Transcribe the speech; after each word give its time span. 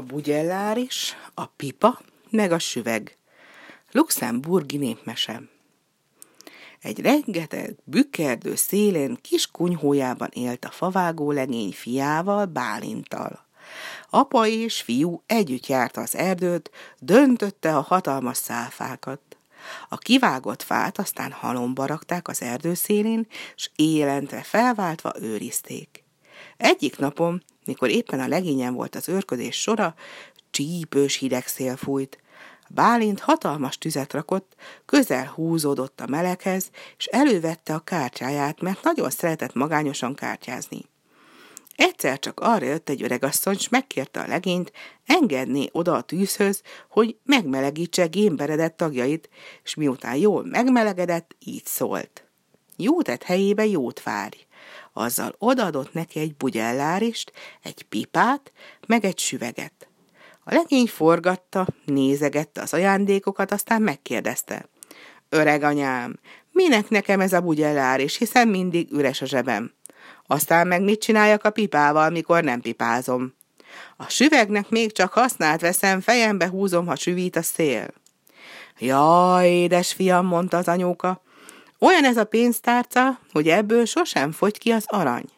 a 0.00 0.02
bugyeláris, 0.02 1.16
a 1.34 1.46
pipa, 1.46 2.00
meg 2.30 2.52
a 2.52 2.58
süveg. 2.58 3.16
Luxemburgi 3.92 4.76
népmese. 4.76 5.42
Egy 6.80 7.00
rengeteg 7.00 7.76
bükkerdő 7.84 8.54
szélén 8.54 9.18
kis 9.22 9.50
kunyhójában 9.50 10.28
élt 10.32 10.64
a 10.64 10.70
favágó 10.70 11.30
legény 11.30 11.72
fiával, 11.72 12.44
Bálintal. 12.44 13.46
Apa 14.10 14.46
és 14.46 14.80
fiú 14.80 15.22
együtt 15.26 15.66
járta 15.66 16.00
az 16.00 16.16
erdőt, 16.16 16.70
döntötte 16.98 17.76
a 17.76 17.80
hatalmas 17.80 18.36
szálfákat. 18.36 19.20
A 19.88 19.98
kivágott 19.98 20.62
fát 20.62 20.98
aztán 20.98 21.32
halomba 21.32 21.86
rakták 21.86 22.28
az 22.28 22.42
erdő 22.42 22.74
szélén, 22.74 23.26
s 23.54 23.70
éjjelente 23.76 24.42
felváltva 24.42 25.12
őrizték. 25.20 26.04
Egyik 26.56 26.98
napon, 26.98 27.42
mikor 27.64 27.88
éppen 27.88 28.20
a 28.20 28.28
legényen 28.28 28.74
volt 28.74 28.94
az 28.94 29.08
őrködés 29.08 29.60
sora, 29.60 29.94
csípős 30.50 31.16
hideg 31.16 31.46
szél 31.46 31.76
fújt. 31.76 32.18
Bálint 32.68 33.20
hatalmas 33.20 33.78
tüzet 33.78 34.12
rakott, 34.12 34.54
közel 34.86 35.26
húzódott 35.26 36.00
a 36.00 36.06
meleghez, 36.06 36.70
és 36.98 37.06
elővette 37.06 37.74
a 37.74 37.78
kártyáját, 37.78 38.60
mert 38.60 38.82
nagyon 38.82 39.10
szeretett 39.10 39.54
magányosan 39.54 40.14
kártyázni. 40.14 40.84
Egyszer 41.76 42.18
csak 42.18 42.40
arra 42.40 42.66
jött 42.66 42.88
egy 42.88 43.02
öregasszony, 43.02 43.58
s 43.58 43.68
megkérte 43.68 44.20
a 44.20 44.26
legényt 44.26 44.72
engedni 45.06 45.68
oda 45.72 45.94
a 45.94 46.00
tűzhöz, 46.00 46.62
hogy 46.88 47.16
megmelegítse 47.24 48.06
gémberedett 48.06 48.76
tagjait, 48.76 49.28
és 49.64 49.74
miután 49.74 50.16
jól 50.16 50.44
megmelegedett, 50.44 51.36
így 51.44 51.66
szólt. 51.66 52.24
Jó 52.76 53.02
tett 53.02 53.22
helyébe 53.22 53.66
jót 53.66 54.02
várj. 54.02 54.46
Azzal 54.92 55.34
odaadott 55.38 55.92
neki 55.92 56.18
egy 56.18 56.36
bugyellárist, 56.36 57.32
egy 57.62 57.82
pipát, 57.82 58.52
meg 58.86 59.04
egy 59.04 59.18
süveget. 59.18 59.88
A 60.44 60.54
legény 60.54 60.86
forgatta, 60.86 61.66
nézegette 61.84 62.60
az 62.60 62.74
ajándékokat, 62.74 63.52
aztán 63.52 63.82
megkérdezte. 63.82 64.68
Öreg 65.28 65.62
anyám, 65.62 66.18
minek 66.52 66.88
nekem 66.88 67.20
ez 67.20 67.32
a 67.32 67.40
bugyellár, 67.40 68.00
és 68.00 68.16
hiszen 68.16 68.48
mindig 68.48 68.92
üres 68.92 69.22
a 69.22 69.26
zsebem. 69.26 69.72
Aztán 70.26 70.66
meg 70.66 70.82
mit 70.82 71.00
csináljak 71.00 71.44
a 71.44 71.50
pipával, 71.50 72.10
mikor 72.10 72.42
nem 72.44 72.60
pipázom? 72.60 73.34
A 73.96 74.08
süvegnek 74.08 74.68
még 74.68 74.92
csak 74.92 75.12
használt 75.12 75.60
veszem, 75.60 76.00
fejembe 76.00 76.48
húzom, 76.48 76.86
ha 76.86 76.96
süvít 76.96 77.36
a 77.36 77.42
szél. 77.42 77.86
Jaj, 78.78 79.48
édes 79.48 79.92
fiam, 79.92 80.26
mondta 80.26 80.56
az 80.56 80.68
anyóka, 80.68 81.22
olyan 81.80 82.04
ez 82.04 82.16
a 82.16 82.24
pénztárca, 82.24 83.18
hogy 83.32 83.48
ebből 83.48 83.84
sosem 83.84 84.32
fogy 84.32 84.58
ki 84.58 84.70
az 84.70 84.84
arany. 84.86 85.28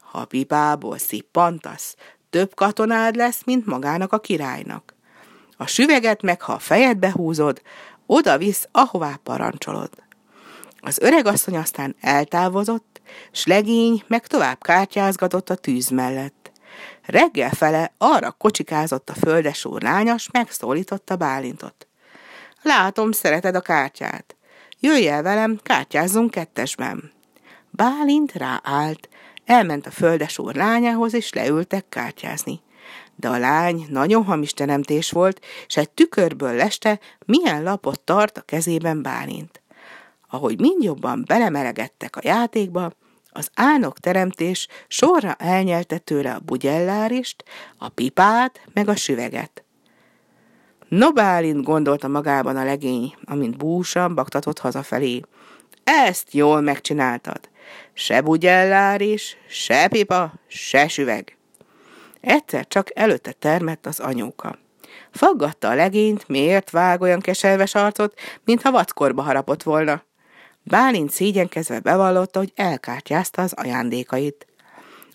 Ha 0.00 0.24
pipából 0.24 0.98
szippantasz, 0.98 1.96
több 2.30 2.54
katonád 2.54 3.16
lesz, 3.16 3.40
mint 3.44 3.66
magának 3.66 4.12
a 4.12 4.18
királynak. 4.18 4.94
A 5.56 5.66
süveget 5.66 6.22
meg, 6.22 6.42
ha 6.42 6.52
a 6.52 6.58
fejedbe 6.58 7.10
húzod, 7.12 7.62
oda 8.06 8.38
visz, 8.38 8.68
ahová 8.72 9.18
parancsolod. 9.22 9.90
Az 10.80 10.98
öreg 10.98 11.26
asszony 11.26 11.56
aztán 11.56 11.96
eltávozott, 12.00 13.00
s 13.32 13.46
legény 13.46 14.04
meg 14.06 14.26
tovább 14.26 14.62
kártyázgatott 14.62 15.50
a 15.50 15.54
tűz 15.54 15.88
mellett. 15.88 16.52
Reggel 17.02 17.50
fele 17.50 17.92
arra 17.98 18.30
kocsikázott 18.30 19.10
a 19.10 19.14
földesúr 19.14 19.82
lányas, 19.82 20.30
megszólította 20.32 21.16
Bálintot. 21.16 21.86
Látom, 22.62 23.12
szereted 23.12 23.54
a 23.54 23.60
kártyát. 23.60 24.35
Jöjj 24.80 25.08
el 25.08 25.22
velem, 25.22 25.58
kártyázzunk 25.62 26.30
kettesben. 26.30 27.12
Bálint 27.70 28.32
ráállt, 28.32 29.08
elment 29.44 29.86
a 29.86 29.90
földesúr 29.90 30.54
lányához, 30.54 31.14
és 31.14 31.32
leültek 31.32 31.88
kártyázni. 31.88 32.60
De 33.14 33.28
a 33.28 33.38
lány 33.38 33.86
nagyon 33.88 34.24
hamis 34.24 34.52
teremtés 34.52 35.10
volt, 35.10 35.44
és 35.66 35.76
egy 35.76 35.90
tükörből 35.90 36.54
leste, 36.54 37.00
milyen 37.26 37.62
lapot 37.62 38.00
tart 38.00 38.38
a 38.38 38.40
kezében 38.40 39.02
Bálint. 39.02 39.62
Ahogy 40.28 40.60
mind 40.60 40.82
jobban 40.82 41.24
belemelegedtek 41.26 42.16
a 42.16 42.20
játékba, 42.22 42.92
az 43.30 43.50
álnok 43.54 43.98
teremtés 43.98 44.68
sorra 44.88 45.34
elnyelte 45.34 45.98
tőle 45.98 46.32
a 46.32 46.40
bugyellárist, 46.40 47.44
a 47.78 47.88
pipát, 47.88 48.60
meg 48.72 48.88
a 48.88 48.96
süveget. 48.96 49.65
No, 50.88 51.12
Bálint 51.12 51.64
gondolta 51.64 52.08
magában 52.08 52.56
a 52.56 52.64
legény, 52.64 53.14
amint 53.24 53.56
búsan 53.56 54.14
baktatott 54.14 54.58
hazafelé. 54.58 55.20
Ezt 55.84 56.32
jól 56.32 56.60
megcsináltad. 56.60 57.40
Se 57.92 58.20
bugyellárist, 58.20 59.36
se 59.48 59.88
pipa, 59.88 60.32
se 60.46 60.88
süveg. 60.88 61.36
Egyszer 62.20 62.66
csak 62.66 62.98
előtte 62.98 63.32
termett 63.32 63.86
az 63.86 64.00
anyóka. 64.00 64.58
Faggatta 65.10 65.68
a 65.68 65.74
legényt, 65.74 66.28
miért 66.28 66.70
vág 66.70 67.00
olyan 67.00 67.20
keserves 67.20 67.74
arcot, 67.74 68.20
mintha 68.44 68.70
vackorba 68.70 69.22
harapott 69.22 69.62
volna. 69.62 70.02
Bálint 70.62 71.10
szégyenkezve 71.10 71.80
bevallotta, 71.80 72.38
hogy 72.38 72.52
elkártyázta 72.54 73.42
az 73.42 73.52
ajándékait. 73.52 74.46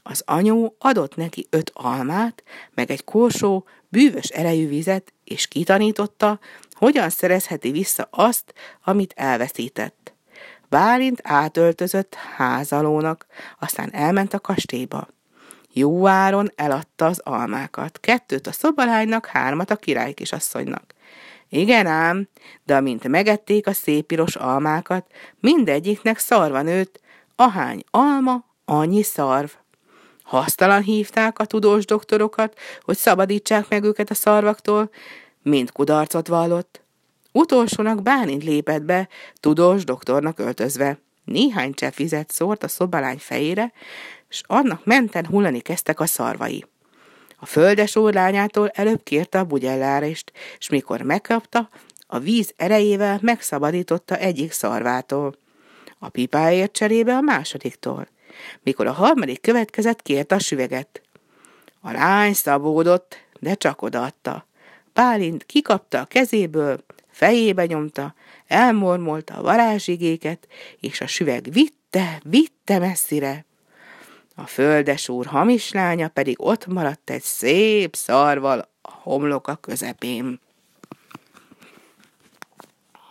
Az 0.03 0.23
anyó 0.25 0.75
adott 0.79 1.16
neki 1.16 1.47
öt 1.50 1.72
almát, 1.73 2.44
meg 2.73 2.91
egy 2.91 3.03
korsó, 3.03 3.66
bűvös 3.89 4.28
erejű 4.28 4.67
vizet, 4.67 5.13
és 5.23 5.47
kitanította, 5.47 6.39
hogyan 6.72 7.09
szerezheti 7.09 7.72
vissza 7.72 8.07
azt, 8.12 8.53
amit 8.84 9.13
elveszített. 9.16 10.13
Bálint 10.69 11.19
átöltözött 11.23 12.16
házalónak, 12.16 13.25
aztán 13.59 13.94
elment 13.94 14.34
a 14.34 14.39
kastélyba. 14.39 15.07
Jó 15.73 16.07
áron 16.07 16.51
eladta 16.56 17.06
az 17.06 17.19
almákat, 17.23 18.00
kettőt 18.00 18.47
a 18.47 18.51
szobalánynak, 18.51 19.25
hármat 19.25 19.72
a 19.72 19.75
királykisasszonynak. 19.75 20.94
Igen 21.50 21.88
ám, 21.88 22.28
de 22.63 22.75
amint 22.75 23.07
megették 23.07 23.68
a 23.68 23.73
szép 23.73 24.06
piros 24.06 24.35
almákat, 24.35 25.06
mindegyiknek 25.39 26.18
szarva 26.18 26.62
nőtt, 26.62 27.00
ahány 27.35 27.83
alma, 27.91 28.45
annyi 28.66 29.03
szarv. 29.03 29.50
Hasztalan 30.31 30.81
hívták 30.81 31.40
a 31.40 31.46
tudós 31.46 31.86
doktorokat, 31.86 32.59
hogy 32.81 32.97
szabadítsák 32.97 33.69
meg 33.69 33.84
őket 33.84 34.09
a 34.09 34.14
szarvaktól, 34.14 34.90
mind 35.42 35.72
kudarcot 35.72 36.28
vallott. 36.28 36.81
Utolsónak 37.31 38.02
Bálint 38.02 38.44
lépett 38.44 38.81
be, 38.81 39.08
tudós 39.40 39.84
doktornak 39.84 40.40
öltözve. 40.40 40.97
Néhány 41.24 41.74
csepp 41.74 41.96
vizet 41.96 42.31
szórt 42.31 42.64
a 42.64 42.68
szobalány 42.68 43.18
fejére, 43.18 43.72
és 44.30 44.42
annak 44.47 44.86
menten 44.86 45.25
hullani 45.25 45.59
kezdtek 45.59 46.00
a 46.00 46.06
szarvai. 46.06 46.66
A 47.40 47.46
földes 47.46 47.94
lányától 47.96 48.69
előbb 48.69 49.03
kérte 49.03 49.40
a 49.40 49.46
bugyellárist, 49.46 50.31
és 50.58 50.69
mikor 50.69 51.02
megkapta, 51.02 51.69
a 52.08 52.19
víz 52.19 52.53
erejével 52.56 53.19
megszabadította 53.22 54.18
egyik 54.18 54.52
szarvától. 54.52 55.36
A 56.00 56.09
pipáért 56.09 56.72
cserébe 56.72 57.16
a 57.16 57.22
másodiktól. 57.22 58.08
Mikor 58.64 58.88
a 58.88 58.92
harmadik 58.92 59.42
következett, 59.42 60.02
kérte 60.02 60.36
a 60.36 60.40
süveget. 60.40 61.02
A 61.81 61.92
lány 61.92 62.34
szabódott, 62.34 63.18
de 63.40 63.56
csak 63.56 63.81
odaadta. 63.81 64.47
Pálint 64.94 65.44
kikapta 65.46 66.00
a 66.00 66.06
kezéből, 66.06 66.84
fejébe 67.09 67.66
nyomta, 67.66 68.16
elmormolta 68.47 69.34
a 69.34 69.42
varázsigéket, 69.42 70.47
és 70.80 71.02
a 71.02 71.08
süveg 71.08 71.47
vitte, 71.52 72.22
vitte 72.24 72.80
messzire. 72.80 73.46
A 74.36 74.46
földes 74.46 75.09
úr 75.09 75.25
hamis 75.25 75.72
lánya 75.72 76.08
pedig 76.08 76.36
ott 76.40 76.68
maradt 76.68 77.09
egy 77.09 77.22
szép 77.22 77.96
szarval 77.96 78.69
a 78.81 78.92
homloka 78.92 79.56
közepén. 79.56 80.40